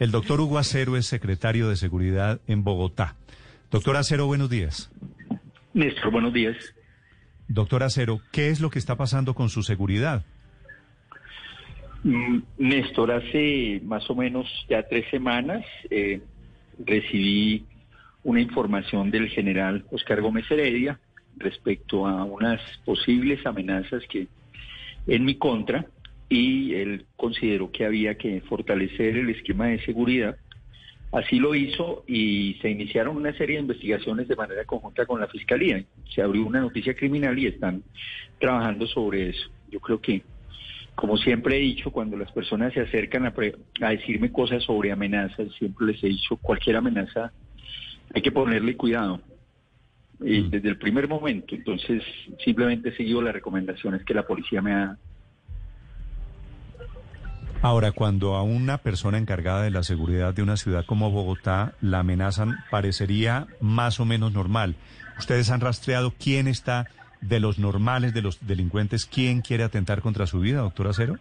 [0.00, 3.14] El doctor Hugo Acero es secretario de Seguridad en Bogotá.
[3.70, 4.90] Doctor Acero, buenos días.
[5.74, 6.56] Néstor, buenos días.
[7.46, 10.24] Doctor Acero, ¿qué es lo que está pasando con su seguridad?
[12.02, 16.20] Mm, Néstor, hace más o menos ya tres semanas eh,
[16.84, 17.64] recibí
[18.24, 20.98] una información del general Oscar Gómez Heredia
[21.36, 24.26] respecto a unas posibles amenazas que
[25.06, 25.86] en mi contra
[26.28, 30.36] y él consideró que había que fortalecer el esquema de seguridad.
[31.12, 35.28] Así lo hizo y se iniciaron una serie de investigaciones de manera conjunta con la
[35.28, 35.84] Fiscalía.
[36.12, 37.82] Se abrió una noticia criminal y están
[38.40, 39.48] trabajando sobre eso.
[39.70, 40.22] Yo creo que,
[40.96, 43.34] como siempre he dicho, cuando las personas se acercan a,
[43.82, 47.32] a decirme cosas sobre amenazas, siempre les he dicho, cualquier amenaza
[48.14, 49.20] hay que ponerle cuidado.
[50.20, 50.50] Y mm.
[50.50, 52.02] desde el primer momento, entonces
[52.44, 54.98] simplemente he seguido las recomendaciones que la policía me ha
[57.66, 61.98] Ahora, cuando a una persona encargada de la seguridad de una ciudad como Bogotá la
[61.98, 64.76] amenazan, parecería más o menos normal.
[65.18, 66.86] ¿Ustedes han rastreado quién está
[67.20, 71.18] de los normales, de los delincuentes, quién quiere atentar contra su vida, doctor Acero?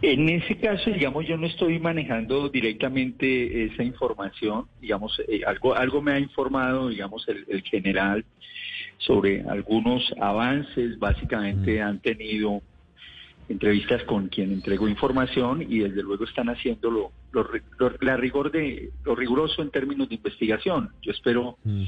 [0.00, 6.00] En ese caso, digamos, yo no estoy manejando directamente esa información, digamos, eh, algo, algo
[6.00, 8.24] me ha informado, digamos, el, el general
[8.96, 11.86] sobre algunos avances, básicamente mm.
[11.86, 12.62] han tenido
[13.50, 17.12] entrevistas con quien entregó información y desde luego están haciendo lo,
[18.00, 20.90] la rigor de, lo riguroso en términos de investigación.
[21.02, 21.84] Yo espero, mm.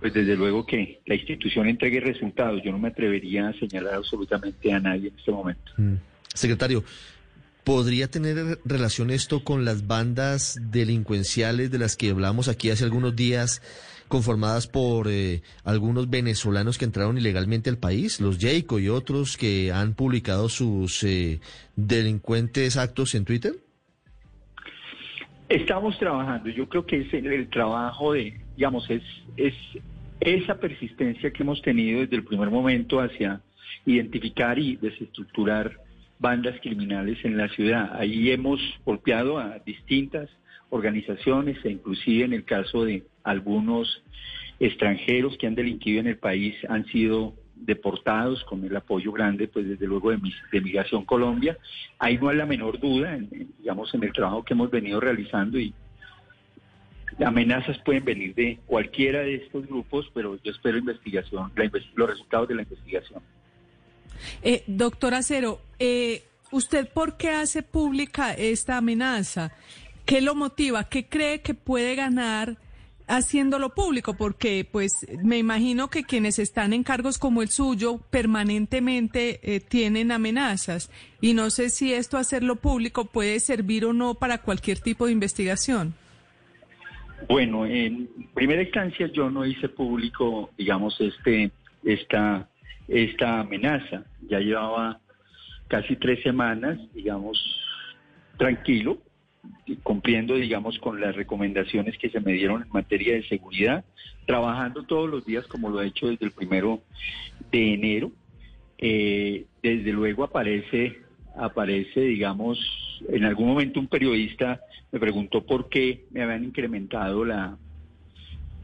[0.00, 2.60] pues desde luego que la institución entregue resultados.
[2.64, 5.72] Yo no me atrevería a señalar absolutamente a nadie en este momento.
[5.76, 5.94] Mm.
[6.34, 6.82] Secretario,
[7.64, 13.16] ¿podría tener relación esto con las bandas delincuenciales de las que hablamos aquí hace algunos
[13.16, 13.62] días?
[14.08, 19.72] conformadas por eh, algunos venezolanos que entraron ilegalmente al país, los Jayco y otros que
[19.72, 21.40] han publicado sus eh,
[21.74, 23.54] delincuentes actos en Twitter?
[25.48, 26.48] Estamos trabajando.
[26.50, 29.02] Yo creo que es el, trabajo de, digamos, es,
[29.36, 29.54] es
[30.20, 33.40] esa persistencia que hemos tenido desde el primer momento hacia
[33.84, 35.83] identificar y desestructurar
[36.18, 37.90] bandas criminales en la ciudad.
[37.98, 40.30] Ahí hemos golpeado a distintas
[40.70, 44.02] organizaciones e inclusive en el caso de algunos
[44.60, 49.66] extranjeros que han delinquido en el país han sido deportados con el apoyo grande, pues
[49.66, 50.18] desde luego de,
[50.52, 51.56] de Migración Colombia.
[51.98, 53.18] Ahí no hay la menor duda,
[53.58, 55.72] digamos, en el trabajo que hemos venido realizando y
[57.24, 61.52] amenazas pueden venir de cualquiera de estos grupos, pero yo espero investigación,
[61.94, 63.22] los resultados de la investigación.
[64.42, 69.52] Eh, doctor Acero, eh, ¿usted por qué hace pública esta amenaza?
[70.04, 70.84] ¿Qué lo motiva?
[70.84, 72.58] ¿Qué cree que puede ganar
[73.06, 74.14] haciéndolo público?
[74.14, 80.12] Porque pues me imagino que quienes están en cargos como el suyo permanentemente eh, tienen
[80.12, 85.06] amenazas y no sé si esto hacerlo público puede servir o no para cualquier tipo
[85.06, 85.94] de investigación.
[87.28, 91.50] Bueno, en primera instancia yo no hice público, digamos, este,
[91.82, 92.48] esta,
[92.88, 94.04] esta amenaza.
[94.28, 95.00] Ya llevaba
[95.68, 97.38] casi tres semanas, digamos,
[98.36, 98.98] tranquilo,
[99.82, 103.84] cumpliendo, digamos, con las recomendaciones que se me dieron en materia de seguridad,
[104.26, 106.82] trabajando todos los días como lo he hecho desde el primero
[107.50, 108.12] de enero.
[108.78, 111.00] Eh, desde luego aparece,
[111.36, 112.58] aparece, digamos,
[113.08, 114.60] en algún momento un periodista
[114.92, 117.58] me preguntó por qué me habían incrementado la,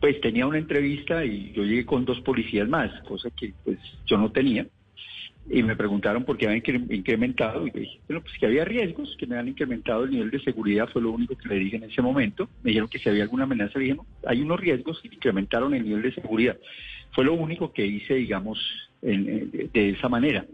[0.00, 4.18] pues tenía una entrevista y yo llegué con dos policías más, cosa que pues yo
[4.18, 4.66] no tenía
[5.48, 9.14] y me preguntaron por qué habían incrementado y le dije, bueno, pues que había riesgos,
[9.16, 11.84] que me han incrementado el nivel de seguridad, fue lo único que le dije en
[11.84, 12.48] ese momento.
[12.62, 15.72] Me dijeron que si había alguna amenaza, le dije, no, hay unos riesgos y incrementaron
[15.74, 16.58] el nivel de seguridad.
[17.12, 18.58] Fue lo único que hice, digamos,
[19.00, 20.44] de, esa manera.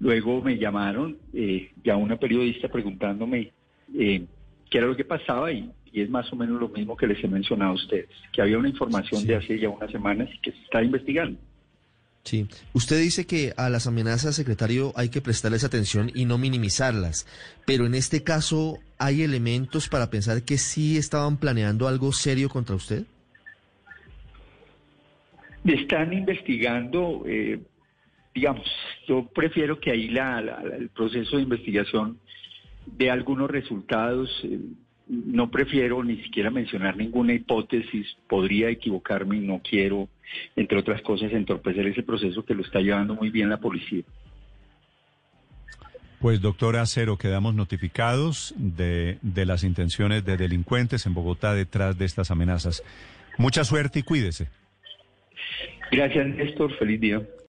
[0.00, 3.52] Luego me llamaron eh, ya una periodista preguntándome
[3.98, 4.24] eh,
[4.70, 7.28] qué era lo que pasaba y, es más o menos lo mismo que les he
[7.28, 10.58] mencionado a ustedes, que había una información de hace ya unas semanas y que se
[10.58, 11.38] está investigando.
[12.22, 12.48] Sí.
[12.74, 17.26] Usted dice que a las amenazas, secretario, hay que prestarles atención y no minimizarlas.
[17.64, 22.74] Pero en este caso, ¿hay elementos para pensar que sí estaban planeando algo serio contra
[22.74, 23.04] usted?
[25.64, 27.60] Están investigando, eh,
[28.34, 28.66] digamos,
[29.08, 30.40] yo prefiero que ahí la,
[30.78, 32.18] el proceso de investigación
[32.86, 34.30] dé algunos resultados.
[34.44, 34.58] Eh,
[35.08, 40.08] no prefiero ni siquiera mencionar ninguna hipótesis, podría equivocarme y no quiero,
[40.56, 44.02] entre otras cosas, entorpecer ese proceso que lo está llevando muy bien la policía.
[46.18, 52.04] Pues doctora Acero, quedamos notificados de, de las intenciones de delincuentes en Bogotá detrás de
[52.04, 52.82] estas amenazas.
[53.38, 54.48] Mucha suerte y cuídese.
[55.92, 56.76] Gracias, Néstor.
[56.78, 57.22] Feliz día.